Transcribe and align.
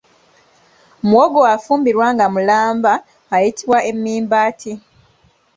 Muwogo 1.07 1.41
afumbibwa 1.55 2.07
nga 2.13 2.25
mulamba 2.33 2.93
ayitibwa 3.35 3.79
emimbati. 3.91 4.71